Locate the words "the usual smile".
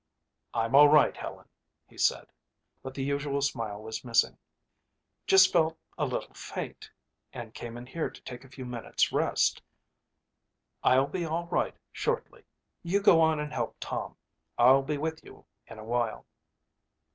2.95-3.83